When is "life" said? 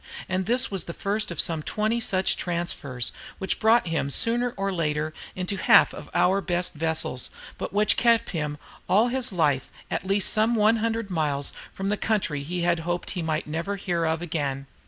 9.31-9.69